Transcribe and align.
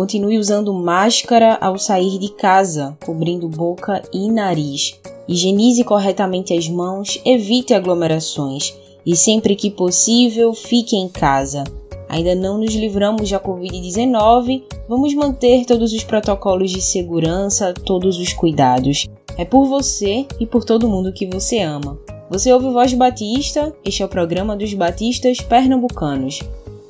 Continue 0.00 0.38
usando 0.38 0.72
máscara 0.72 1.58
ao 1.60 1.76
sair 1.76 2.18
de 2.18 2.32
casa, 2.32 2.96
cobrindo 3.04 3.46
boca 3.46 4.00
e 4.10 4.30
nariz. 4.30 4.98
Higienize 5.28 5.84
corretamente 5.84 6.54
as 6.54 6.66
mãos, 6.70 7.20
evite 7.22 7.74
aglomerações 7.74 8.74
e 9.04 9.14
sempre 9.14 9.54
que 9.54 9.70
possível 9.70 10.54
fique 10.54 10.96
em 10.96 11.06
casa. 11.06 11.64
Ainda 12.08 12.34
não 12.34 12.56
nos 12.56 12.74
livramos 12.74 13.28
da 13.28 13.38
Covid-19, 13.38 14.62
vamos 14.88 15.12
manter 15.12 15.66
todos 15.66 15.92
os 15.92 16.02
protocolos 16.02 16.70
de 16.70 16.80
segurança, 16.80 17.74
todos 17.74 18.18
os 18.18 18.32
cuidados. 18.32 19.06
É 19.36 19.44
por 19.44 19.66
você 19.66 20.24
e 20.40 20.46
por 20.46 20.64
todo 20.64 20.88
mundo 20.88 21.12
que 21.12 21.26
você 21.26 21.58
ama. 21.58 21.98
Você 22.30 22.50
ouve 22.50 22.70
Voz 22.70 22.94
Batista? 22.94 23.70
Este 23.84 24.02
é 24.02 24.06
o 24.06 24.08
programa 24.08 24.56
dos 24.56 24.72
Batistas 24.72 25.42
Pernambucanos. 25.42 26.40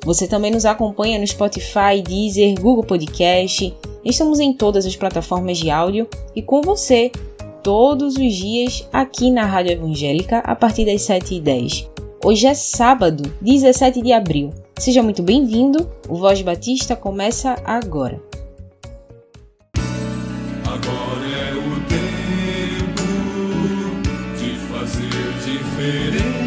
Você 0.03 0.27
também 0.27 0.51
nos 0.51 0.65
acompanha 0.65 1.19
no 1.19 1.27
Spotify, 1.27 2.01
Deezer, 2.03 2.59
Google 2.59 2.83
Podcast. 2.83 3.73
Estamos 4.03 4.39
em 4.39 4.51
todas 4.51 4.85
as 4.85 4.95
plataformas 4.95 5.59
de 5.59 5.69
áudio 5.69 6.07
e 6.35 6.41
com 6.41 6.61
você 6.61 7.11
todos 7.61 8.15
os 8.15 8.33
dias 8.33 8.87
aqui 8.91 9.29
na 9.29 9.45
Rádio 9.45 9.73
Evangélica 9.73 10.39
a 10.39 10.55
partir 10.55 10.85
das 10.85 11.01
7h10. 11.01 11.87
Hoje 12.23 12.47
é 12.47 12.53
sábado, 12.55 13.31
17 13.41 14.01
de 14.01 14.11
abril. 14.11 14.51
Seja 14.79 15.03
muito 15.03 15.21
bem-vindo. 15.21 15.87
O 16.09 16.15
Voz 16.15 16.41
Batista 16.41 16.95
começa 16.95 17.55
agora. 17.63 18.19
Agora 20.65 21.27
é 21.27 21.53
o 21.53 21.79
tempo 21.85 23.03
de 24.39 24.55
fazer 24.71 25.09
diferença, 25.45 26.40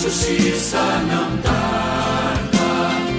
justiça 0.00 0.78
não 0.78 1.36
tarda, 1.42 2.56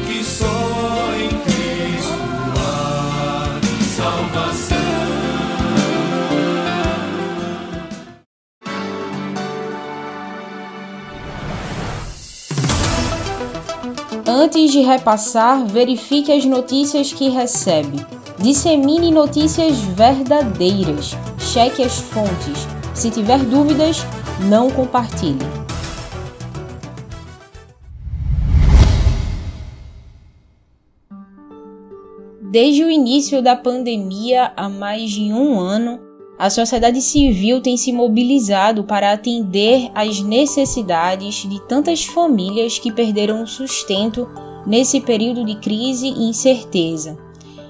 que 0.07 0.23
só 0.23 1.13
em 1.13 1.29
Cristo 1.43 2.17
há 2.57 3.59
salvação. 3.95 4.77
Antes 14.25 14.71
de 14.71 14.81
repassar, 14.81 15.63
verifique 15.67 16.31
as 16.31 16.45
notícias 16.45 17.13
que 17.13 17.29
recebe. 17.29 18.03
Dissemine 18.39 19.11
notícias 19.11 19.77
verdadeiras. 19.77 21.15
Cheque 21.37 21.83
as 21.83 21.99
fontes. 21.99 22.67
Se 22.95 23.11
tiver 23.11 23.37
dúvidas, 23.37 24.03
não 24.49 24.71
compartilhe. 24.71 25.60
Desde 32.51 32.83
o 32.83 32.91
início 32.91 33.41
da 33.41 33.55
pandemia, 33.55 34.51
há 34.57 34.67
mais 34.67 35.09
de 35.09 35.31
um 35.31 35.57
ano, 35.57 36.01
a 36.37 36.49
sociedade 36.49 37.01
civil 37.01 37.61
tem 37.61 37.77
se 37.77 37.93
mobilizado 37.93 38.83
para 38.83 39.13
atender 39.13 39.89
às 39.95 40.19
necessidades 40.19 41.49
de 41.49 41.61
tantas 41.61 42.03
famílias 42.03 42.77
que 42.77 42.91
perderam 42.91 43.41
o 43.41 43.47
sustento 43.47 44.27
nesse 44.67 44.99
período 44.99 45.45
de 45.45 45.55
crise 45.55 46.07
e 46.07 46.27
incerteza. 46.27 47.17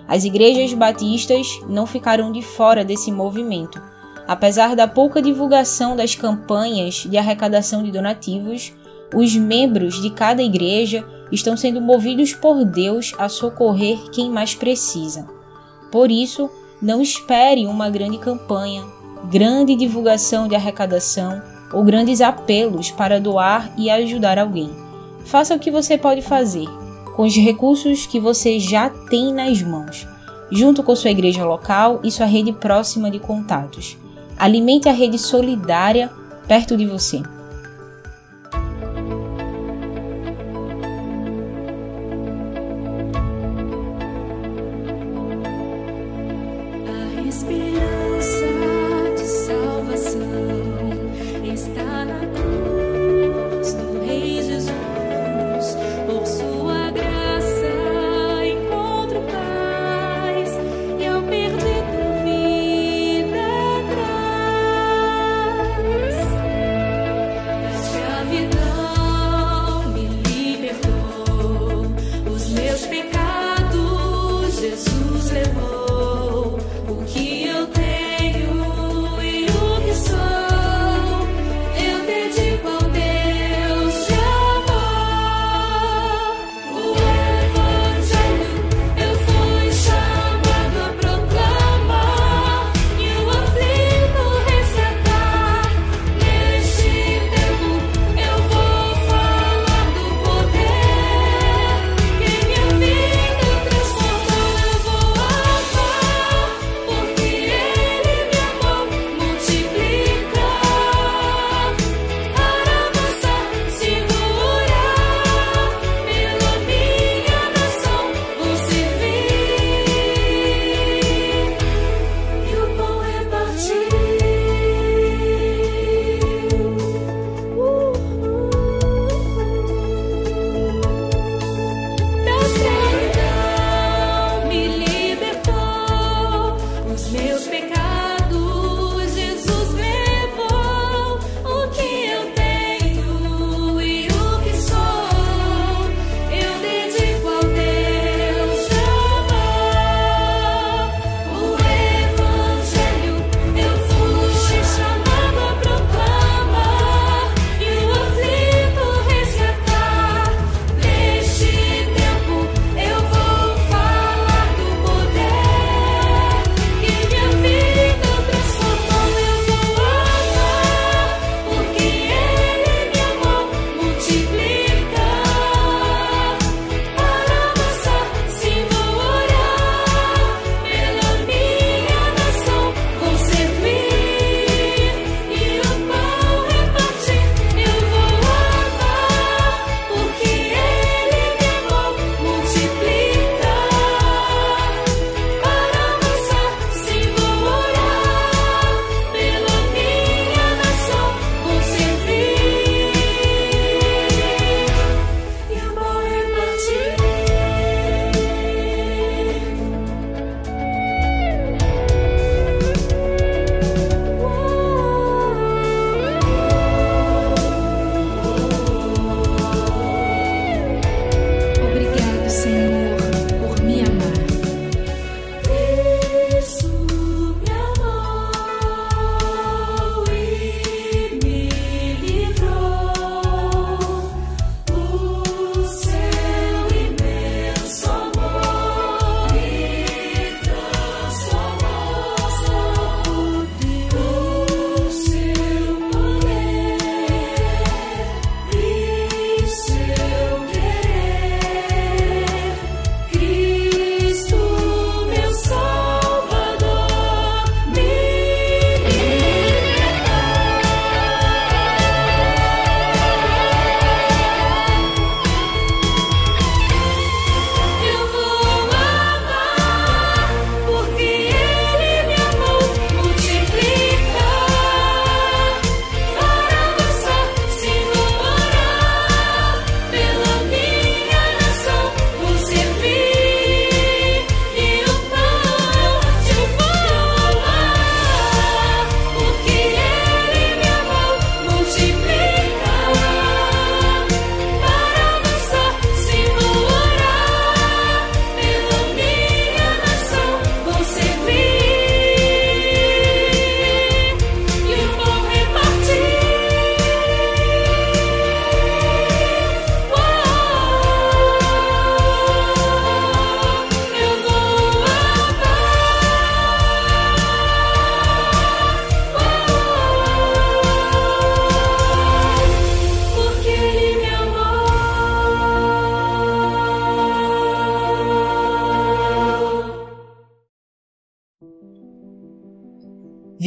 As 0.08 0.26
igrejas 0.26 0.74
batistas 0.74 1.60
não 1.70 1.86
ficaram 1.86 2.32
de 2.32 2.42
fora 2.42 2.84
desse 2.84 3.12
movimento. 3.12 3.80
Apesar 4.28 4.76
da 4.76 4.88
pouca 4.88 5.22
divulgação 5.22 5.96
das 5.96 6.16
campanhas 6.16 7.06
de 7.08 7.20
arrecadação 7.20 7.84
de 7.84 7.92
donativos, 7.92 8.74
os 9.14 9.36
membros 9.36 10.02
de 10.02 10.10
cada 10.10 10.42
igreja 10.42 11.06
estão 11.32 11.56
sendo 11.56 11.82
movidos 11.82 12.34
por 12.34 12.66
Deus 12.66 13.14
a 13.18 13.30
socorrer 13.30 14.10
quem 14.12 14.30
mais 14.30 14.56
precisa. 14.56 15.28
Por 15.92 16.12
isso, 16.12 16.50
não 16.82 17.02
espere 17.02 17.68
uma 17.68 17.90
grande 17.90 18.18
campanha, 18.18 18.84
grande 19.30 19.76
divulgação 19.76 20.48
de 20.48 20.56
arrecadação 20.56 21.42
ou 21.74 21.84
grandes 21.84 22.22
apelos 22.22 22.92
para 22.92 23.20
doar 23.20 23.72
e 23.78 23.90
ajudar 23.90 24.38
alguém. 24.38 24.70
Faça 25.26 25.56
o 25.56 25.60
que 25.60 25.72
você 25.72 25.98
pode 25.98 26.22
fazer 26.22 26.68
com 27.16 27.24
os 27.24 27.36
recursos 27.36 28.06
que 28.06 28.20
você 28.20 28.60
já 28.60 28.90
tem 28.90 29.34
nas 29.34 29.62
mãos, 29.62 30.08
junto 30.52 30.82
com 30.82 30.96
sua 30.96 31.12
igreja 31.12 31.46
local 31.46 32.00
e 32.04 32.12
sua 32.12 32.26
rede 32.26 32.52
próxima 32.52 33.12
de 33.12 33.20
contatos. 33.20 33.98
Alimente 34.38 34.90
a 34.90 34.92
rede 34.92 35.20
solidária 35.20 36.10
perto 36.48 36.76
de 36.76 36.86
você. 36.86 37.22
A 47.32 47.91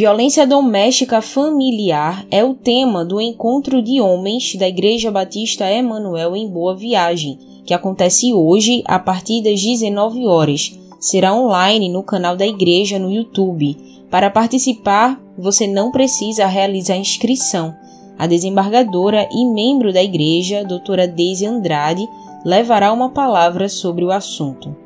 Violência 0.04 0.46
doméstica 0.46 1.22
familiar 1.22 2.26
é 2.30 2.44
o 2.44 2.52
tema 2.52 3.02
do 3.06 3.18
encontro 3.18 3.80
de 3.80 4.02
homens 4.02 4.54
da 4.54 4.68
Igreja 4.68 5.10
Batista 5.10 5.64
Emanuel 5.64 6.36
em 6.36 6.46
Boa 6.46 6.76
Viagem, 6.76 7.38
que 7.64 7.72
acontece 7.72 8.34
hoje 8.34 8.82
a 8.84 8.98
partir 8.98 9.42
das 9.42 9.62
19 9.62 10.26
horas. 10.26 10.78
Será 11.00 11.34
online 11.34 11.88
no 11.88 12.02
canal 12.02 12.36
da 12.36 12.46
igreja 12.46 12.98
no 12.98 13.10
YouTube. 13.10 13.78
Para 14.10 14.28
participar, 14.28 15.18
você 15.38 15.66
não 15.66 15.90
precisa 15.90 16.44
realizar 16.44 16.98
inscrição. 16.98 17.74
A 18.18 18.26
desembargadora 18.26 19.26
e 19.32 19.46
membro 19.46 19.90
da 19.90 20.02
igreja, 20.02 20.66
doutora 20.66 21.08
Deise 21.08 21.46
Andrade, 21.46 22.06
levará 22.44 22.92
uma 22.92 23.08
palavra 23.08 23.70
sobre 23.70 24.04
o 24.04 24.12
assunto. 24.12 24.83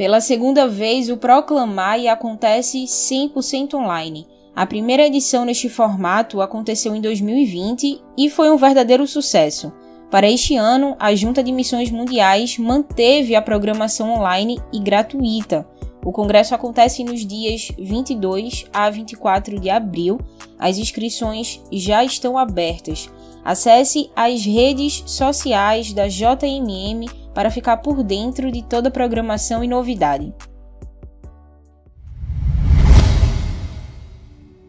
Pela 0.00 0.22
segunda 0.22 0.66
vez, 0.66 1.10
o 1.10 1.18
Proclamai 1.18 2.08
acontece 2.08 2.84
100% 2.84 3.74
online. 3.74 4.26
A 4.56 4.64
primeira 4.64 5.06
edição 5.06 5.44
neste 5.44 5.68
formato 5.68 6.40
aconteceu 6.40 6.96
em 6.96 7.02
2020 7.02 8.00
e 8.16 8.30
foi 8.30 8.50
um 8.50 8.56
verdadeiro 8.56 9.06
sucesso. 9.06 9.70
Para 10.10 10.26
este 10.26 10.56
ano, 10.56 10.96
a 10.98 11.14
Junta 11.14 11.42
de 11.42 11.52
Missões 11.52 11.90
Mundiais 11.90 12.56
manteve 12.56 13.34
a 13.34 13.42
programação 13.42 14.10
online 14.14 14.58
e 14.72 14.80
gratuita. 14.80 15.68
O 16.02 16.10
congresso 16.12 16.54
acontece 16.54 17.04
nos 17.04 17.26
dias 17.26 17.70
22 17.78 18.64
a 18.72 18.88
24 18.88 19.60
de 19.60 19.68
abril. 19.68 20.18
As 20.58 20.78
inscrições 20.78 21.60
já 21.70 22.02
estão 22.02 22.38
abertas. 22.38 23.10
Acesse 23.44 24.10
as 24.16 24.46
redes 24.46 25.02
sociais 25.04 25.92
da 25.92 26.08
JMM 26.08 27.19
para 27.34 27.50
ficar 27.50 27.78
por 27.78 28.02
dentro 28.02 28.50
de 28.50 28.62
toda 28.62 28.88
a 28.88 28.92
programação 28.92 29.62
e 29.62 29.68
novidade. 29.68 30.32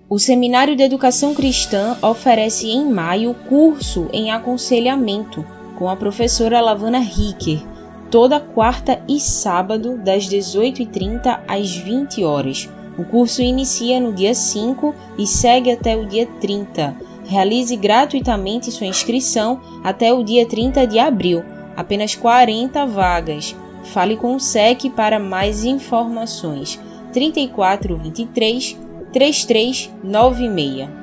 O 0.10 0.20
Seminário 0.20 0.76
de 0.76 0.84
Educação 0.84 1.34
Cristã 1.34 1.98
oferece 2.02 2.68
em 2.68 2.92
maio 2.92 3.34
curso 3.48 4.10
em 4.12 4.30
aconselhamento 4.30 5.46
com 5.80 5.88
a 5.88 5.96
professora 5.96 6.60
Lavana 6.60 7.00
Ricker, 7.00 7.66
toda 8.12 8.38
quarta 8.38 9.02
e 9.08 9.22
sábado, 9.22 9.98
das 9.98 10.28
18h30 10.28 11.40
às 11.48 11.74
20 11.74 12.26
horas. 12.26 12.70
O 12.98 13.06
curso 13.06 13.42
inicia 13.42 14.02
no 14.02 14.12
dia 14.12 14.34
5 14.34 14.94
e 15.18 15.26
segue 15.26 15.72
até 15.72 15.96
o 15.96 16.06
dia 16.06 16.28
30. 16.42 16.94
Realize 17.26 17.74
gratuitamente 17.78 18.70
sua 18.70 18.88
inscrição 18.88 19.62
até 19.82 20.14
o 20.14 20.26
dia 20.26 20.46
30 20.46 20.86
de 20.88 21.00
abril 21.00 21.42
apenas 21.82 22.16
40 22.16 22.86
vagas. 22.86 23.56
Fale 23.86 24.16
com 24.16 24.36
o 24.36 24.40
SEC 24.40 24.90
para 24.96 25.20
mais 25.20 25.66
informações. 25.66 26.80
3423 27.12 28.78
3396. 29.12 31.02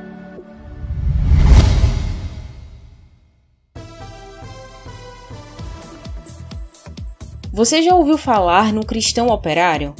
Você 7.52 7.82
já 7.82 7.94
ouviu 7.94 8.16
falar 8.16 8.73
no 8.73 8.87
cristão 8.87 9.26
operário? 9.26 9.94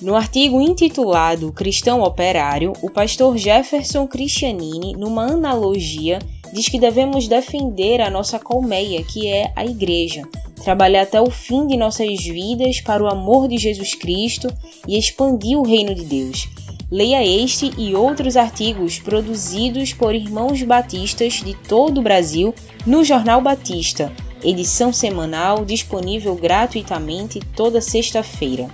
No 0.00 0.16
artigo 0.16 0.60
intitulado 0.60 1.52
Cristão 1.52 2.02
Operário, 2.02 2.72
o 2.82 2.90
pastor 2.90 3.36
Jefferson 3.36 4.08
Cristianini, 4.08 4.94
numa 4.96 5.26
analogia, 5.26 6.18
diz 6.52 6.68
que 6.68 6.78
devemos 6.78 7.26
defender 7.26 8.00
a 8.00 8.10
nossa 8.10 8.38
colmeia, 8.38 9.02
que 9.02 9.26
é 9.26 9.52
a 9.56 9.64
Igreja, 9.64 10.22
trabalhar 10.62 11.02
até 11.02 11.20
o 11.20 11.30
fim 11.30 11.66
de 11.66 11.76
nossas 11.76 12.22
vidas 12.22 12.80
para 12.80 13.02
o 13.02 13.08
amor 13.08 13.48
de 13.48 13.58
Jesus 13.58 13.94
Cristo 13.94 14.48
e 14.86 14.98
expandir 14.98 15.58
o 15.58 15.62
reino 15.62 15.94
de 15.94 16.04
Deus. 16.04 16.48
Leia 16.90 17.24
este 17.24 17.70
e 17.78 17.94
outros 17.94 18.36
artigos 18.36 18.98
produzidos 18.98 19.94
por 19.94 20.14
irmãos 20.14 20.62
batistas 20.62 21.34
de 21.34 21.54
todo 21.54 21.98
o 21.98 22.02
Brasil 22.02 22.54
no 22.86 23.02
Jornal 23.02 23.40
Batista, 23.40 24.12
edição 24.44 24.92
semanal 24.92 25.64
disponível 25.64 26.34
gratuitamente 26.34 27.40
toda 27.56 27.80
sexta-feira. 27.80 28.68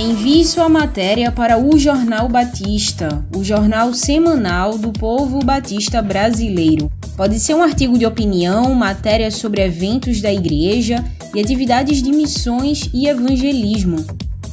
Envie 0.00 0.44
sua 0.46 0.66
matéria 0.66 1.30
para 1.30 1.58
o 1.58 1.78
Jornal 1.78 2.26
Batista, 2.26 3.22
o 3.36 3.44
jornal 3.44 3.92
semanal 3.92 4.78
do 4.78 4.90
povo 4.90 5.40
batista 5.40 6.00
brasileiro. 6.00 6.90
Pode 7.18 7.38
ser 7.38 7.54
um 7.54 7.62
artigo 7.62 7.98
de 7.98 8.06
opinião, 8.06 8.74
matéria 8.74 9.30
sobre 9.30 9.60
eventos 9.60 10.22
da 10.22 10.32
igreja 10.32 11.04
e 11.34 11.40
atividades 11.40 12.02
de 12.02 12.10
missões 12.12 12.88
e 12.94 13.08
evangelismo. 13.08 14.02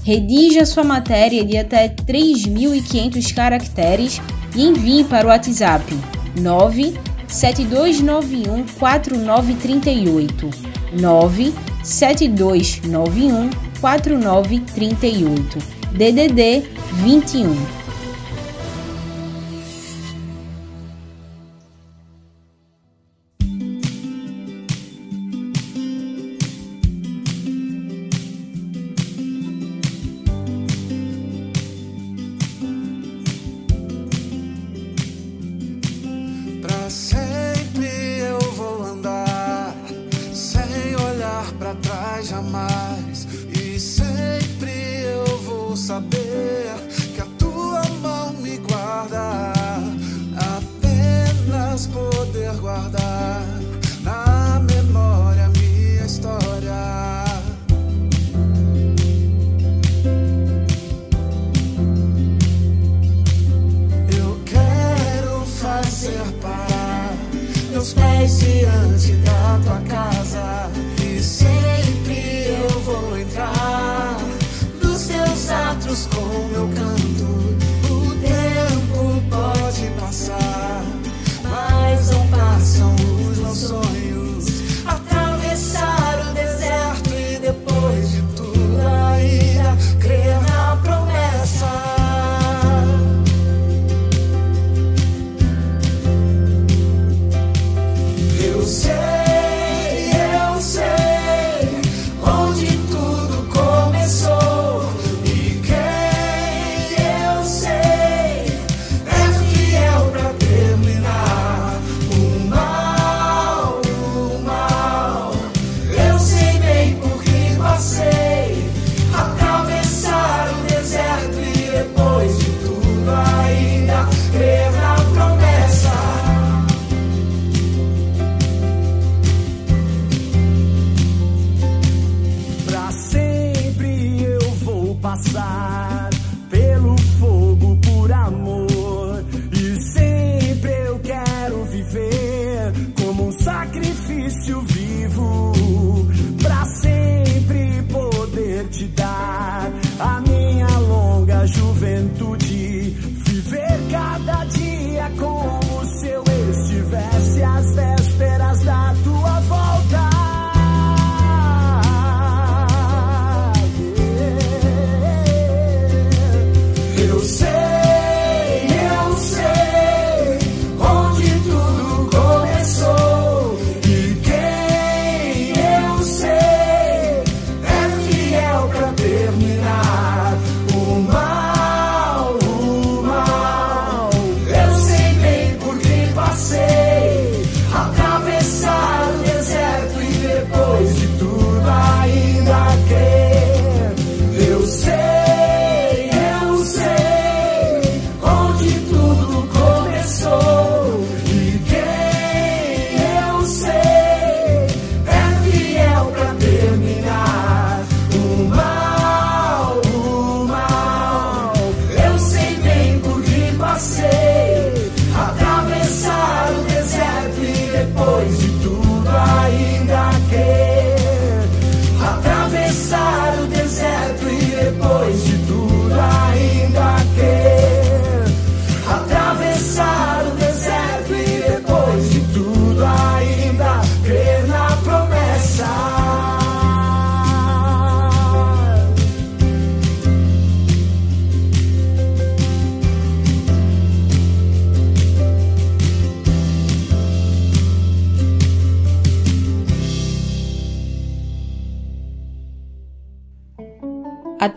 Redija 0.03 0.65
sua 0.65 0.83
matéria 0.83 1.45
de 1.45 1.55
até 1.55 1.87
3.500 1.87 3.33
caracteres 3.33 4.21
e 4.53 4.65
envie 4.65 5.05
para 5.05 5.27
o 5.27 5.29
WhatsApp 5.29 5.85
97291 6.41 8.65
4938 8.77 10.49
97291 11.83 13.49
4938 13.81 15.61
DDD 15.97 16.65
21 17.03 17.55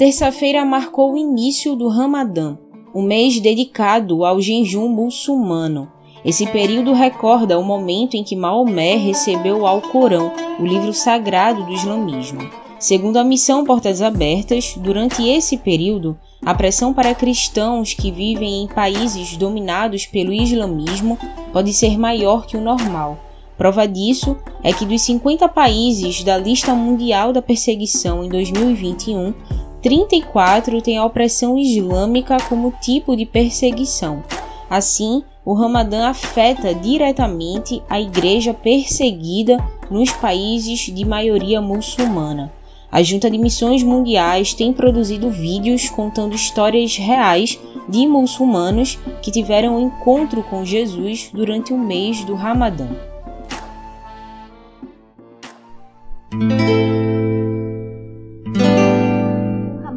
terça-feira 0.00 0.64
marcou 0.64 1.12
o 1.12 1.18
início 1.18 1.76
do 1.76 1.86
Ramadã, 1.86 2.56
o 2.94 3.02
mês 3.02 3.38
dedicado 3.38 4.24
ao 4.24 4.40
jejum 4.40 4.88
muçulmano. 4.88 5.92
Esse 6.24 6.46
período 6.46 6.94
recorda 6.94 7.58
o 7.58 7.62
momento 7.62 8.14
em 8.14 8.24
que 8.24 8.34
Maomé 8.34 8.96
recebeu 8.96 9.58
o 9.58 9.66
Alcorão, 9.66 10.32
o 10.58 10.64
livro 10.64 10.94
sagrado 10.94 11.64
do 11.64 11.72
islamismo. 11.74 12.40
Segundo 12.78 13.18
a 13.18 13.24
missão 13.24 13.62
Portas 13.62 14.00
Abertas, 14.00 14.74
durante 14.74 15.22
esse 15.28 15.58
período, 15.58 16.18
a 16.42 16.54
pressão 16.54 16.94
para 16.94 17.14
cristãos 17.14 17.92
que 17.92 18.10
vivem 18.10 18.62
em 18.62 18.68
países 18.68 19.36
dominados 19.36 20.06
pelo 20.06 20.32
islamismo 20.32 21.18
pode 21.52 21.74
ser 21.74 21.98
maior 21.98 22.46
que 22.46 22.56
o 22.56 22.62
normal. 22.62 23.18
Prova 23.58 23.86
disso 23.86 24.34
é 24.62 24.72
que 24.72 24.86
dos 24.86 25.02
50 25.02 25.46
países 25.50 26.24
da 26.24 26.38
lista 26.38 26.74
mundial 26.74 27.34
da 27.34 27.42
perseguição 27.42 28.24
em 28.24 28.30
2021, 28.30 29.34
34 29.82 30.82
têm 30.82 30.98
a 30.98 31.04
opressão 31.04 31.58
islâmica 31.58 32.36
como 32.48 32.74
tipo 32.80 33.16
de 33.16 33.24
perseguição. 33.24 34.22
Assim, 34.68 35.22
o 35.44 35.54
Ramadã 35.54 36.08
afeta 36.08 36.74
diretamente 36.74 37.82
a 37.88 38.00
igreja 38.00 38.52
perseguida 38.52 39.58
nos 39.90 40.12
países 40.12 40.80
de 40.80 41.04
maioria 41.04 41.60
muçulmana. 41.60 42.52
A 42.92 43.02
Junta 43.02 43.30
de 43.30 43.38
Missões 43.38 43.82
Mundiais 43.82 44.52
tem 44.52 44.72
produzido 44.72 45.30
vídeos 45.30 45.88
contando 45.88 46.34
histórias 46.34 46.96
reais 46.96 47.58
de 47.88 48.06
muçulmanos 48.06 48.98
que 49.22 49.30
tiveram 49.30 49.76
um 49.76 49.86
encontro 49.86 50.42
com 50.42 50.64
Jesus 50.64 51.30
durante 51.32 51.72
o 51.72 51.78
mês 51.78 52.24
do 52.24 52.34
Ramadã. 52.34 52.88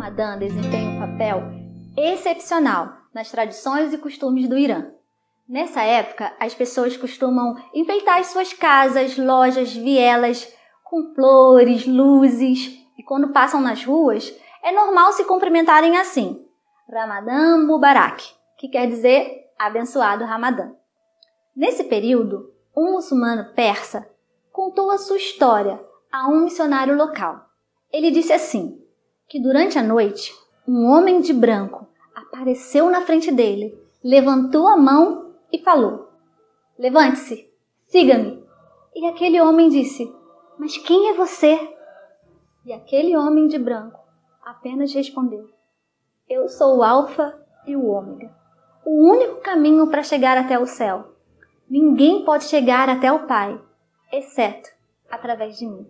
Ramadã 0.04 0.38
desempenha 0.38 0.90
um 0.90 1.00
papel 1.00 1.44
excepcional 1.96 2.92
nas 3.14 3.32
tradições 3.32 3.94
e 3.94 3.98
costumes 3.98 4.50
do 4.50 4.58
Irã. 4.58 4.88
Nessa 5.48 5.82
época, 5.82 6.36
as 6.42 6.54
pessoas 6.54 6.98
costumam 6.98 7.56
enfeitar 7.74 8.20
as 8.20 8.28
suas 8.28 8.52
casas, 8.52 9.18
lojas, 9.18 9.74
vielas 9.74 10.54
com 10.84 11.14
flores, 11.16 11.88
luzes, 11.88 12.78
e 12.98 13.04
quando 13.04 13.32
passam 13.32 13.62
nas 13.62 13.86
ruas, 13.86 14.30
é 14.62 14.74
normal 14.74 15.14
se 15.14 15.24
cumprimentarem 15.24 15.98
assim: 15.98 16.46
Ramadã 16.92 17.58
Mubarak, 17.60 18.26
que 18.58 18.68
quer 18.68 18.88
dizer 18.88 19.54
abençoado 19.58 20.26
Ramadã. 20.26 20.74
Nesse 21.56 21.86
período, 21.86 22.52
um 22.76 22.92
muçulmano 22.92 23.54
persa 23.54 24.06
contou 24.52 24.92
a 24.92 24.98
sua 24.98 25.16
história 25.16 25.80
a 26.12 26.28
um 26.28 26.44
missionário 26.44 26.94
local. 26.94 27.46
Ele 27.90 28.12
disse 28.12 28.34
assim: 28.34 28.83
que 29.28 29.40
durante 29.42 29.78
a 29.78 29.84
noite, 29.84 30.34
um 30.68 30.86
homem 30.86 31.22
de 31.22 31.34
branco 31.34 31.88
apareceu 32.16 32.90
na 32.90 33.02
frente 33.02 33.32
dele, 33.32 33.78
levantou 34.04 34.68
a 34.68 34.78
mão 34.78 35.34
e 35.52 35.60
falou: 35.60 36.10
Levante-se, 36.78 37.50
siga-me. 37.90 38.44
E 38.96 39.06
aquele 39.06 39.42
homem 39.42 39.70
disse: 39.70 40.12
Mas 40.58 40.78
quem 40.78 41.10
é 41.10 41.14
você? 41.14 41.60
E 42.66 42.74
aquele 42.74 43.16
homem 43.16 43.48
de 43.48 43.58
branco 43.58 44.00
apenas 44.44 44.94
respondeu: 44.94 45.50
Eu 46.30 46.48
sou 46.48 46.78
o 46.78 46.84
Alfa 46.84 47.40
e 47.68 47.76
o 47.76 47.88
Ômega, 47.88 48.32
o 48.86 49.10
único 49.10 49.42
caminho 49.42 49.88
para 49.88 50.04
chegar 50.04 50.38
até 50.38 50.58
o 50.58 50.66
céu. 50.66 51.14
Ninguém 51.70 52.24
pode 52.24 52.44
chegar 52.46 52.90
até 52.90 53.12
o 53.12 53.26
Pai, 53.26 53.60
exceto 54.12 54.70
através 55.10 55.58
de 55.58 55.66
mim. 55.66 55.88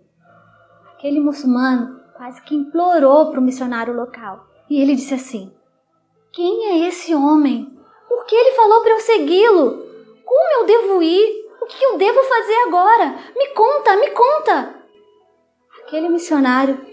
Aquele 0.92 1.20
muçulmano 1.20 2.03
quase 2.16 2.40
que 2.42 2.54
implorou 2.54 3.30
para 3.30 3.40
o 3.40 3.42
missionário 3.42 3.94
local. 3.94 4.46
E 4.70 4.80
ele 4.80 4.94
disse 4.94 5.14
assim: 5.14 5.52
Quem 6.32 6.66
é 6.68 6.88
esse 6.88 7.14
homem? 7.14 7.76
Por 8.08 8.24
que 8.24 8.34
ele 8.34 8.56
falou 8.56 8.80
para 8.82 8.92
eu 8.92 9.00
segui-lo? 9.00 9.84
Como 10.24 10.52
eu 10.60 10.66
devo 10.66 11.02
ir? 11.02 11.44
O 11.60 11.66
que 11.66 11.82
eu 11.82 11.98
devo 11.98 12.22
fazer 12.22 12.54
agora? 12.66 13.18
Me 13.36 13.48
conta, 13.48 13.96
me 13.96 14.10
conta! 14.10 14.74
Aquele 15.82 16.08
missionário 16.08 16.84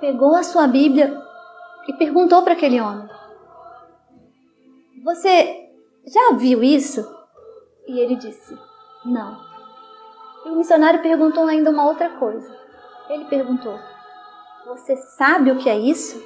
pegou 0.00 0.34
a 0.34 0.42
sua 0.42 0.66
Bíblia 0.66 1.20
e 1.88 1.92
perguntou 1.94 2.42
para 2.42 2.54
aquele 2.54 2.80
homem: 2.80 3.08
Você 5.04 5.68
já 6.06 6.32
viu 6.36 6.62
isso? 6.62 7.04
E 7.86 7.98
ele 8.00 8.16
disse: 8.16 8.56
Não. 9.04 9.38
E 10.44 10.48
o 10.50 10.56
missionário 10.56 11.02
perguntou 11.02 11.46
ainda 11.46 11.70
uma 11.70 11.86
outra 11.86 12.10
coisa. 12.10 12.54
Ele 13.08 13.24
perguntou: 13.26 13.78
Você 14.66 14.96
sabe 14.96 15.50
o 15.50 15.58
que 15.58 15.68
é 15.68 15.78
isso? 15.78 16.22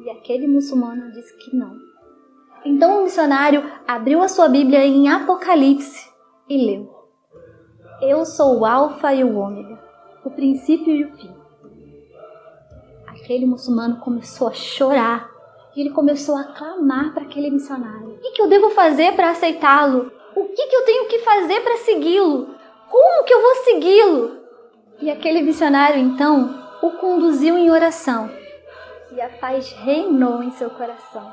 E 0.00 0.10
aquele 0.10 0.46
muçulmano 0.46 1.12
disse 1.12 1.36
que 1.36 1.54
não. 1.54 1.76
Então 2.64 3.00
o 3.00 3.02
missionário 3.04 3.70
abriu 3.86 4.22
a 4.22 4.28
sua 4.28 4.48
Bíblia 4.48 4.84
em 4.86 5.08
Apocalipse 5.08 6.10
e 6.48 6.64
leu: 6.64 6.90
Eu 8.00 8.24
sou 8.24 8.60
o 8.60 8.64
Alfa 8.64 9.12
e 9.12 9.22
o 9.22 9.36
Ômega, 9.36 9.78
o 10.24 10.30
princípio 10.30 10.94
e 10.94 11.04
o 11.04 11.12
fim. 11.16 11.34
Aquele 13.06 13.44
muçulmano 13.44 14.00
começou 14.00 14.48
a 14.48 14.52
chorar 14.52 15.30
e 15.76 15.80
ele 15.82 15.90
começou 15.90 16.36
a 16.36 16.44
clamar 16.44 17.12
para 17.12 17.24
aquele 17.24 17.50
missionário: 17.50 18.14
O 18.14 18.18
que, 18.18 18.40
eu 18.40 18.48
devo 18.48 18.70
fazer 18.70 19.12
para 19.14 19.30
aceitá-lo? 19.30 20.10
O 20.34 20.44
que, 20.44 20.66
que 20.66 20.76
eu 20.76 20.84
tenho 20.86 21.06
que 21.06 21.18
fazer 21.18 21.60
para 21.60 21.76
segui-lo? 21.76 22.48
Como 22.90 23.24
que 23.24 23.34
eu 23.34 23.42
vou 23.42 23.54
segui-lo? 23.56 24.42
E 25.00 25.10
aquele 25.10 25.42
missionário 25.42 25.98
então 25.98 26.61
o 26.82 26.90
conduziu 26.90 27.56
em 27.56 27.70
oração 27.70 28.28
e 29.12 29.20
a 29.20 29.28
paz 29.28 29.70
reinou 29.70 30.42
em 30.42 30.50
seu 30.50 30.68
coração. 30.68 31.32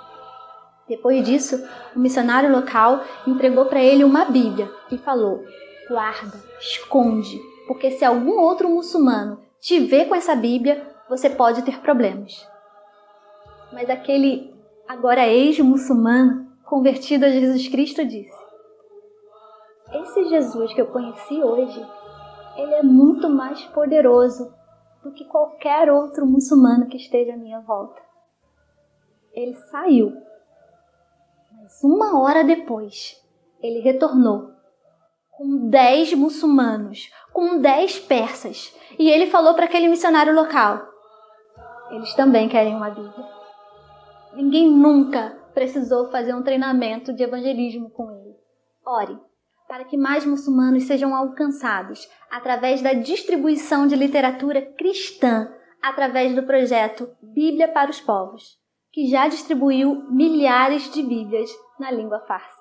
Depois 0.87 1.25
disso, 1.25 1.67
o 1.95 1.99
missionário 1.99 2.51
local 2.51 3.01
entregou 3.25 3.65
para 3.65 3.81
ele 3.81 4.03
uma 4.03 4.25
Bíblia 4.25 4.71
e 4.91 4.97
falou: 4.97 5.43
guarda, 5.87 6.37
esconde, 6.59 7.41
porque 7.67 7.91
se 7.91 8.05
algum 8.05 8.39
outro 8.39 8.69
muçulmano 8.69 9.39
te 9.59 9.79
ver 9.79 10.07
com 10.07 10.15
essa 10.15 10.35
Bíblia, 10.35 10.87
você 11.09 11.29
pode 11.29 11.63
ter 11.63 11.79
problemas. 11.79 12.47
Mas 13.73 13.89
aquele 13.89 14.53
agora 14.87 15.27
ex-muçulmano, 15.27 16.47
convertido 16.63 17.25
a 17.25 17.29
Jesus 17.29 17.67
Cristo, 17.67 18.05
disse: 18.05 18.37
Esse 19.93 20.25
Jesus 20.29 20.73
que 20.73 20.81
eu 20.81 20.87
conheci 20.87 21.41
hoje, 21.41 21.85
ele 22.55 22.73
é 22.73 22.83
muito 22.83 23.29
mais 23.29 23.63
poderoso 23.65 24.58
do 25.03 25.11
que 25.11 25.25
qualquer 25.25 25.91
outro 25.91 26.25
muçulmano 26.25 26.87
que 26.87 26.97
esteja 26.97 27.33
à 27.33 27.37
minha 27.37 27.59
volta. 27.61 28.01
Ele 29.33 29.53
saiu, 29.55 30.11
mas 31.53 31.83
uma 31.83 32.19
hora 32.19 32.43
depois, 32.43 33.21
ele 33.61 33.79
retornou 33.79 34.51
com 35.31 35.69
dez 35.69 36.13
muçulmanos, 36.13 37.09
com 37.31 37.61
dez 37.61 37.97
persas, 37.99 38.75
e 38.97 39.09
ele 39.09 39.27
falou 39.27 39.53
para 39.53 39.65
aquele 39.65 39.87
missionário 39.87 40.33
local: 40.33 40.81
eles 41.91 42.13
também 42.15 42.49
querem 42.49 42.75
uma 42.75 42.89
Bíblia. 42.89 43.27
Ninguém 44.33 44.69
nunca 44.69 45.37
precisou 45.53 46.09
fazer 46.11 46.33
um 46.33 46.43
treinamento 46.43 47.13
de 47.13 47.23
evangelismo 47.23 47.89
com 47.89 48.11
ele. 48.11 48.35
Ore 48.85 49.28
para 49.69 49.85
que 49.85 49.95
mais 49.95 50.25
muçulmanos 50.25 50.85
sejam 50.85 51.15
alcançados 51.15 52.09
através 52.31 52.81
da 52.81 52.93
distribuição 52.93 53.85
de 53.85 53.95
literatura 53.95 54.63
cristã 54.75 55.47
através 55.79 56.35
do 56.35 56.41
projeto 56.41 57.07
Bíblia 57.21 57.67
para 57.67 57.91
os 57.91 58.01
Povos, 58.01 58.57
que 58.91 59.07
já 59.07 59.27
distribuiu 59.27 60.11
milhares 60.11 60.91
de 60.91 61.03
Bíblias 61.03 61.51
na 61.79 61.91
língua 61.91 62.19
farsa. 62.27 62.58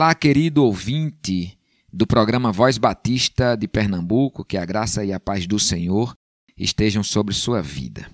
Olá, 0.00 0.14
querido 0.14 0.64
ouvinte 0.64 1.58
do 1.92 2.06
programa 2.06 2.50
Voz 2.50 2.78
Batista 2.78 3.54
de 3.54 3.68
Pernambuco, 3.68 4.42
que 4.42 4.56
a 4.56 4.64
graça 4.64 5.04
e 5.04 5.12
a 5.12 5.20
paz 5.20 5.46
do 5.46 5.58
Senhor 5.58 6.16
estejam 6.56 7.02
sobre 7.02 7.34
sua 7.34 7.60
vida. 7.60 8.10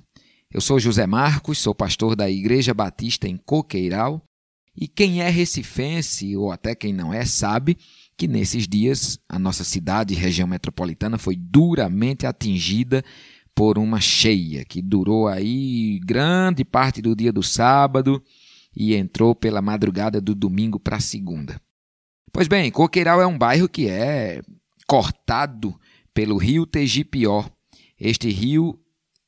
Eu 0.53 0.61
sou 0.61 0.81
José 0.81 1.07
Marcos, 1.07 1.59
sou 1.59 1.73
pastor 1.73 2.17
da 2.17 2.29
Igreja 2.29 2.75
Batista 2.75 3.29
em 3.29 3.37
Coqueiral, 3.37 4.21
e 4.77 4.89
quem 4.89 5.23
é 5.23 5.29
recifense, 5.31 6.37
ou 6.37 6.51
até 6.51 6.75
quem 6.75 6.93
não 6.93 7.15
é, 7.15 7.25
sabe 7.25 7.79
que 8.17 8.27
nesses 8.27 8.67
dias 8.67 9.21
a 9.29 9.39
nossa 9.39 9.63
cidade 9.63 10.13
e 10.13 10.17
região 10.17 10.49
metropolitana 10.49 11.19
foi 11.19 11.37
duramente 11.37 12.27
atingida 12.27 13.05
por 13.55 13.79
uma 13.79 14.01
cheia 14.01 14.65
que 14.65 14.83
durou 14.83 15.29
aí 15.29 16.01
grande 16.05 16.65
parte 16.65 17.01
do 17.01 17.15
dia 17.15 17.33
do 17.33 17.45
sábado 17.45 18.21
e 18.77 18.93
entrou 18.97 19.37
pela 19.37 19.63
madrugada 19.63 20.21
do 20.21 20.35
domingo 20.35 20.81
para 20.81 20.97
a 20.97 21.01
segunda. 21.01 21.65
Pois 22.33 22.49
bem, 22.49 22.71
Coqueiral 22.71 23.21
é 23.21 23.27
um 23.27 23.39
bairro 23.39 23.69
que 23.69 23.89
é 23.89 24.43
cortado 24.87 25.79
pelo 26.13 26.37
rio 26.37 26.67
Tegipió. 26.67 27.45
Este 27.99 28.31
rio 28.31 28.79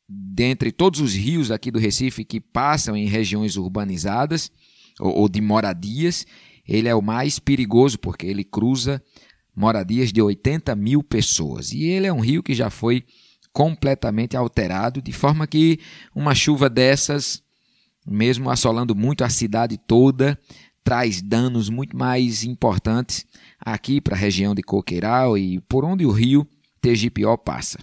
dentre 0.09 0.73
todos 0.73 1.01
os 1.01 1.15
rios 1.15 1.51
aqui 1.51 1.71
do 1.71 1.79
Recife 1.79 2.25
que 2.25 2.41
passam 2.41 2.97
em 2.97 3.07
regiões 3.07 3.57
urbanizadas 3.57 4.51
ou, 4.99 5.15
ou 5.15 5.29
de 5.29 5.41
moradias, 5.41 6.27
ele 6.67 6.89
é 6.89 6.95
o 6.95 7.03
mais 7.03 7.39
perigoso 7.39 7.99
porque 7.99 8.27
ele 8.27 8.43
cruza 8.43 9.03
moradias 9.55 10.13
de 10.13 10.23
80 10.23 10.75
mil 10.77 11.03
pessoas. 11.03 11.73
E 11.73 11.85
ele 11.85 12.07
é 12.07 12.13
um 12.13 12.21
rio 12.21 12.43
que 12.43 12.55
já 12.55 12.71
foi 12.71 13.05
completamente 13.53 14.37
alterado, 14.37 15.03
de 15.03 15.13
forma 15.13 15.47
que 15.47 15.81
uma 16.15 16.35
chuva 16.35 16.71
dessas, 16.71 17.43
mesmo 18.07 18.51
assolando 18.51 18.95
muito 18.95 19.25
a 19.25 19.29
cidade 19.29 19.77
toda, 19.77 20.39
traz 20.89 21.21
danos 21.21 21.69
muito 21.69 21.95
mais 21.95 22.45
importantes 22.45 23.27
aqui 23.61 24.01
para 24.01 24.17
a 24.17 24.19
região 24.19 24.55
de 24.55 24.63
Coqueiral 24.63 25.37
e 25.37 25.61
por 25.69 25.85
onde 25.85 26.07
o 26.07 26.11
rio 26.11 26.49
Tegipió 26.81 27.37
passa. 27.37 27.79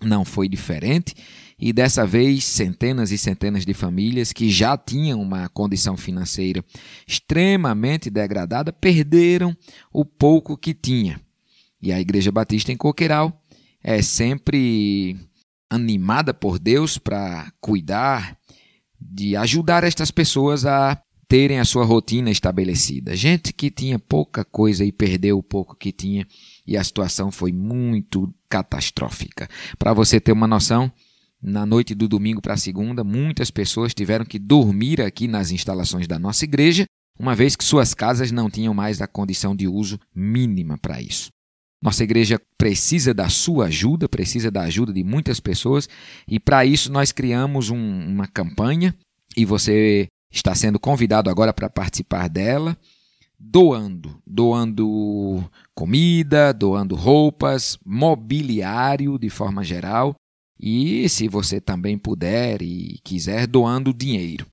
Não 0.00 0.24
foi 0.24 0.48
diferente 0.48 1.12
e 1.58 1.72
dessa 1.72 2.06
vez 2.06 2.44
centenas 2.44 3.10
e 3.10 3.18
centenas 3.18 3.66
de 3.66 3.74
famílias 3.74 4.32
que 4.32 4.48
já 4.48 4.78
tinham 4.78 5.20
uma 5.20 5.48
condição 5.48 5.96
financeira 5.96 6.64
extremamente 7.04 8.08
degradada 8.08 8.72
perderam 8.72 9.52
o 9.92 10.04
pouco 10.04 10.56
que 10.56 10.72
tinha. 10.72 11.20
E 11.82 11.92
a 11.92 12.00
Igreja 12.00 12.30
Batista 12.30 12.70
em 12.70 12.76
Coqueiral 12.76 13.42
é 13.82 14.00
sempre 14.02 15.18
animada 15.68 16.32
por 16.32 16.60
Deus 16.60 16.96
para 16.96 17.52
cuidar 17.60 18.38
de 19.00 19.34
ajudar 19.34 19.82
estas 19.82 20.12
pessoas 20.12 20.64
a 20.64 20.96
terem 21.30 21.60
a 21.60 21.64
sua 21.64 21.84
rotina 21.84 22.28
estabelecida. 22.28 23.14
Gente 23.14 23.52
que 23.52 23.70
tinha 23.70 24.00
pouca 24.00 24.44
coisa 24.44 24.84
e 24.84 24.90
perdeu 24.90 25.38
o 25.38 25.42
pouco 25.44 25.76
que 25.76 25.92
tinha 25.92 26.26
e 26.66 26.76
a 26.76 26.82
situação 26.82 27.30
foi 27.30 27.52
muito 27.52 28.34
catastrófica. 28.48 29.48
Para 29.78 29.94
você 29.94 30.18
ter 30.18 30.32
uma 30.32 30.48
noção, 30.48 30.90
na 31.40 31.64
noite 31.64 31.94
do 31.94 32.08
domingo 32.08 32.42
para 32.42 32.54
a 32.54 32.56
segunda, 32.56 33.04
muitas 33.04 33.48
pessoas 33.48 33.94
tiveram 33.94 34.24
que 34.24 34.40
dormir 34.40 35.00
aqui 35.00 35.28
nas 35.28 35.52
instalações 35.52 36.08
da 36.08 36.18
nossa 36.18 36.42
igreja, 36.42 36.84
uma 37.16 37.36
vez 37.36 37.54
que 37.54 37.62
suas 37.62 37.94
casas 37.94 38.32
não 38.32 38.50
tinham 38.50 38.74
mais 38.74 39.00
a 39.00 39.06
condição 39.06 39.54
de 39.54 39.68
uso 39.68 40.00
mínima 40.12 40.76
para 40.78 41.00
isso. 41.00 41.30
Nossa 41.80 42.02
igreja 42.02 42.40
precisa 42.58 43.14
da 43.14 43.28
sua 43.28 43.66
ajuda, 43.66 44.08
precisa 44.08 44.50
da 44.50 44.62
ajuda 44.62 44.92
de 44.92 45.04
muitas 45.04 45.38
pessoas, 45.38 45.88
e 46.26 46.40
para 46.40 46.66
isso 46.66 46.90
nós 46.90 47.12
criamos 47.12 47.70
um, 47.70 47.78
uma 47.78 48.26
campanha 48.26 48.92
e 49.36 49.44
você 49.44 50.08
está 50.30 50.54
sendo 50.54 50.78
convidado 50.78 51.28
agora 51.28 51.52
para 51.52 51.68
participar 51.68 52.28
dela, 52.28 52.76
doando, 53.38 54.20
doando 54.26 55.42
comida, 55.74 56.52
doando 56.52 56.94
roupas, 56.94 57.78
mobiliário 57.84 59.18
de 59.18 59.30
forma 59.30 59.64
geral 59.64 60.14
e, 60.58 61.08
se 61.08 61.26
você 61.26 61.60
também 61.60 61.96
puder 61.96 62.60
e 62.60 62.98
quiser, 63.02 63.46
doando 63.46 63.94
dinheiro. 63.94 64.46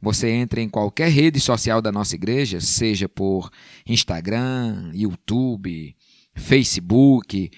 Você 0.00 0.30
entra 0.30 0.60
em 0.60 0.68
qualquer 0.68 1.10
rede 1.10 1.38
social 1.38 1.80
da 1.80 1.92
nossa 1.92 2.16
igreja, 2.16 2.60
seja 2.60 3.08
por 3.08 3.50
Instagram, 3.86 4.90
YouTube, 4.94 5.94
Facebook, 6.34 7.50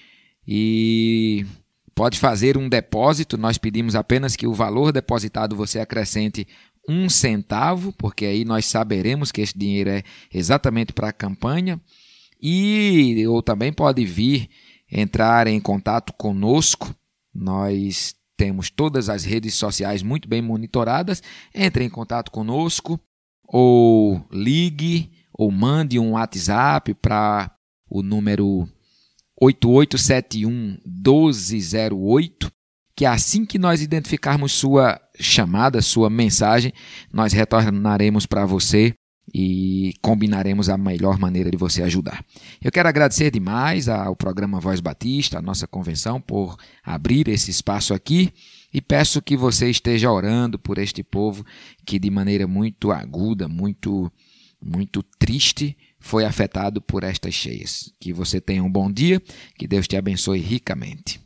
e 0.47 1.45
pode 1.95 2.19
fazer 2.19 2.57
um 2.57 2.69
depósito. 2.69 3.37
Nós 3.37 3.57
pedimos 3.57 3.95
apenas 3.95 4.35
que 4.35 4.45
o 4.45 4.53
valor 4.53 4.91
depositado 4.91 5.55
você 5.55 5.79
acrescente 5.79 6.45
um 6.87 7.09
centavo, 7.09 7.91
porque 7.93 8.25
aí 8.25 8.45
nós 8.45 8.65
saberemos 8.65 9.31
que 9.31 9.41
esse 9.41 9.57
dinheiro 9.57 9.89
é 9.89 10.03
exatamente 10.33 10.93
para 10.93 11.09
a 11.09 11.13
campanha. 11.13 11.81
E 12.41 13.25
ou 13.27 13.41
também 13.41 13.73
pode 13.73 14.05
vir 14.05 14.49
entrar 14.91 15.47
em 15.47 15.59
contato 15.59 16.13
conosco 16.13 16.95
nós 17.35 18.15
temos 18.37 18.69
todas 18.69 19.09
as 19.09 19.25
redes 19.25 19.55
sociais 19.55 20.01
muito 20.01 20.27
bem 20.27 20.41
monitoradas. 20.41 21.21
Entre 21.53 21.83
em 21.83 21.89
contato 21.89 22.31
conosco 22.31 22.99
ou 23.43 24.25
ligue 24.31 25.11
ou 25.33 25.51
mande 25.51 25.99
um 25.99 26.11
WhatsApp 26.11 26.93
para 26.93 27.53
o 27.89 28.01
número 28.01 28.67
8871 29.39 30.79
1208, 30.85 32.51
que 32.95 33.05
assim 33.05 33.45
que 33.45 33.59
nós 33.59 33.81
identificarmos 33.81 34.53
sua 34.53 34.99
chamada, 35.19 35.81
sua 35.81 36.09
mensagem, 36.09 36.73
nós 37.11 37.33
retornaremos 37.33 38.25
para 38.25 38.45
você 38.45 38.93
e 39.33 39.93
combinaremos 40.01 40.69
a 40.69 40.77
melhor 40.77 41.17
maneira 41.17 41.49
de 41.49 41.57
você 41.57 41.81
ajudar. 41.83 42.23
Eu 42.63 42.71
quero 42.71 42.87
agradecer 42.87 43.31
demais 43.31 43.89
ao 43.89 44.15
programa 44.15 44.59
Voz 44.59 44.79
Batista, 44.79 45.39
a 45.39 45.41
nossa 45.41 45.67
convenção, 45.67 46.21
por 46.21 46.55
abrir 46.83 47.27
esse 47.27 47.49
espaço 47.51 47.93
aqui 47.93 48.31
e 48.73 48.81
peço 48.81 49.21
que 49.21 49.35
você 49.35 49.69
esteja 49.69 50.11
orando 50.11 50.59
por 50.59 50.77
este 50.77 51.03
povo 51.03 51.45
que 51.85 51.97
de 51.97 52.09
maneira 52.09 52.47
muito 52.47 52.91
aguda, 52.91 53.47
muito 53.47 54.11
muito 54.61 55.03
triste 55.19 55.77
foi 55.99 56.25
afetado 56.25 56.81
por 56.81 57.03
estas 57.03 57.33
cheias. 57.33 57.91
Que 57.99 58.11
você 58.13 58.41
tenha 58.41 58.63
um 58.63 58.71
bom 58.71 58.91
dia, 58.91 59.21
que 59.57 59.67
Deus 59.67 59.87
te 59.87 59.95
abençoe 59.95 60.39
ricamente. 60.39 61.24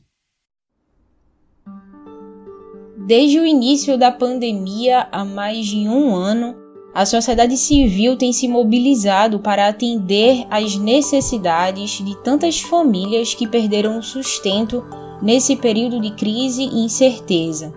Desde 3.09 3.39
o 3.39 3.43
início 3.43 3.97
da 3.97 4.11
pandemia, 4.11 5.07
há 5.11 5.25
mais 5.25 5.65
de 5.65 5.89
um 5.89 6.15
ano, 6.15 6.55
a 6.93 7.07
sociedade 7.07 7.57
civil 7.57 8.15
tem 8.15 8.31
se 8.31 8.47
mobilizado 8.47 9.39
para 9.39 9.67
atender 9.67 10.45
às 10.47 10.75
necessidades 10.75 12.05
de 12.05 12.15
tantas 12.17 12.61
famílias 12.61 13.33
que 13.33 13.47
perderam 13.47 13.97
o 13.97 14.03
sustento 14.03 14.85
nesse 15.23 15.55
período 15.55 15.99
de 15.99 16.11
crise 16.11 16.61
e 16.61 16.85
incerteza. 16.85 17.73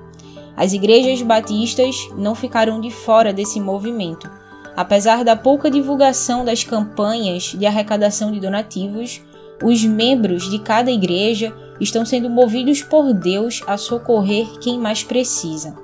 As 0.54 0.74
igrejas 0.74 1.22
batistas 1.22 1.96
não 2.14 2.34
ficaram 2.34 2.78
de 2.78 2.90
fora 2.90 3.32
desse 3.32 3.58
movimento. 3.58 4.30
Apesar 4.76 5.24
da 5.24 5.34
pouca 5.34 5.70
divulgação 5.70 6.44
das 6.44 6.62
campanhas 6.62 7.56
de 7.58 7.64
arrecadação 7.64 8.30
de 8.30 8.38
donativos, 8.38 9.22
os 9.64 9.82
membros 9.82 10.50
de 10.50 10.58
cada 10.58 10.90
igreja 10.90 11.56
estão 11.82 12.04
sendo 12.04 12.30
movidos 12.30 12.82
por 12.82 13.12
Deus 13.12 13.62
a 13.66 13.76
socorrer 13.76 14.46
quem 14.60 14.78
mais 14.78 15.02
precisa. 15.02 15.74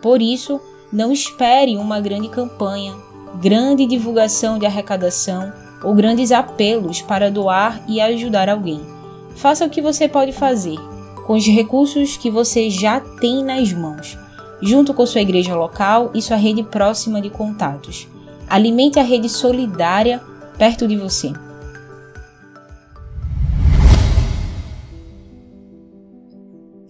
Por 0.00 0.22
isso, 0.22 0.60
não 0.92 1.12
espere 1.12 1.76
uma 1.76 2.00
grande 2.00 2.28
campanha, 2.28 2.94
grande 3.40 3.86
divulgação 3.86 4.58
de 4.58 4.66
arrecadação 4.66 5.52
ou 5.82 5.94
grandes 5.94 6.32
apelos 6.32 7.02
para 7.02 7.30
doar 7.30 7.82
e 7.88 8.00
ajudar 8.00 8.48
alguém. 8.48 8.80
Faça 9.36 9.64
o 9.64 9.70
que 9.70 9.82
você 9.82 10.08
pode 10.08 10.32
fazer 10.32 10.78
com 11.26 11.34
os 11.34 11.46
recursos 11.46 12.16
que 12.16 12.30
você 12.30 12.70
já 12.70 13.00
tem 13.00 13.42
nas 13.42 13.72
mãos, 13.72 14.18
junto 14.60 14.94
com 14.94 15.06
sua 15.06 15.22
igreja 15.22 15.54
local 15.54 16.10
e 16.14 16.22
sua 16.22 16.36
rede 16.36 16.62
próxima 16.62 17.20
de 17.20 17.30
contatos. 17.30 18.06
Alimente 18.48 18.98
a 18.98 19.02
rede 19.02 19.28
solidária 19.28 20.20
perto 20.58 20.86
de 20.86 20.96
você. 20.96 21.32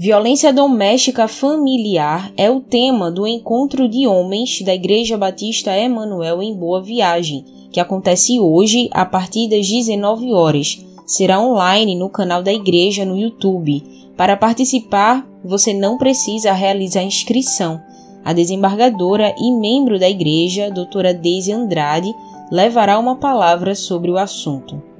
Violência 0.04 0.52
doméstica 0.52 1.26
familiar 1.26 2.30
é 2.36 2.50
o 2.50 2.60
tema 2.60 3.10
do 3.10 3.26
encontro 3.26 3.88
de 3.88 4.06
homens 4.06 4.60
da 4.60 4.74
Igreja 4.74 5.16
Batista 5.16 5.74
Emanuel 5.74 6.42
em 6.42 6.54
Boa 6.54 6.82
Viagem, 6.82 7.42
que 7.72 7.80
acontece 7.80 8.38
hoje 8.38 8.90
a 8.92 9.06
partir 9.06 9.48
das 9.48 9.66
19 9.66 10.30
horas. 10.34 10.84
Será 11.06 11.40
online 11.40 11.96
no 11.96 12.10
canal 12.10 12.42
da 12.42 12.52
igreja 12.52 13.02
no 13.06 13.16
YouTube. 13.16 13.82
Para 14.14 14.36
participar, 14.36 15.26
você 15.42 15.72
não 15.72 15.96
precisa 15.96 16.52
realizar 16.52 17.02
inscrição. 17.02 17.80
A 18.22 18.34
desembargadora 18.34 19.34
e 19.38 19.50
membro 19.52 19.98
da 19.98 20.10
igreja, 20.10 20.70
doutora 20.70 21.14
Deise 21.14 21.50
Andrade, 21.50 22.12
levará 22.52 22.98
uma 22.98 23.16
palavra 23.16 23.74
sobre 23.74 24.10
o 24.10 24.18
assunto. 24.18 24.93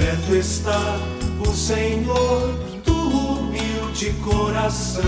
Perto 0.00 0.34
está 0.34 0.98
o 1.46 1.54
Senhor 1.54 2.54
do 2.86 2.94
humilde 2.94 4.14
coração, 4.24 5.02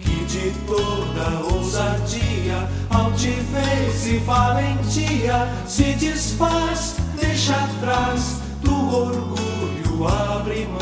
que 0.00 0.24
de 0.24 0.52
toda 0.66 1.54
ousadia, 1.54 2.66
altivez 2.88 4.06
e 4.06 4.16
valentia 4.20 5.46
se 5.66 5.92
desfaz, 5.92 6.96
deixa 7.20 7.54
atrás 7.54 8.38
do 8.62 8.72
orgulho, 8.72 10.08
abre 10.08 10.66
mão. 10.66 10.80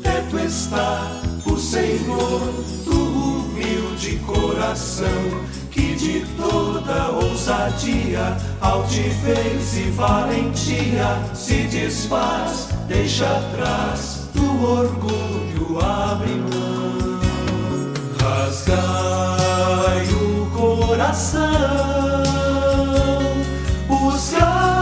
Perto 0.00 0.38
está 0.38 1.10
o 1.44 1.58
Senhor 1.58 2.40
do 2.84 2.94
humilde 2.94 4.16
coração, 4.18 5.42
que 5.72 5.94
de 5.94 6.26
toda 6.36 7.08
ousadia, 7.10 8.36
altivez 8.60 9.76
e 9.78 9.90
valentia 9.90 11.18
se 11.34 11.62
desfaz, 11.62 12.68
deixa 12.86 13.26
atrás 13.26 14.28
do 14.34 14.64
orgulho 14.64 15.80
abre 15.82 16.34
mão. 16.34 17.20
Rasgai 18.20 20.06
o 20.12 20.50
coração, 20.50 21.42
buscai 23.88 24.81